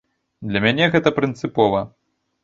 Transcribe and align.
Для 0.53 0.61
мяне 0.63 0.87
гэта 0.95 1.13
прынцыпова. 1.17 1.83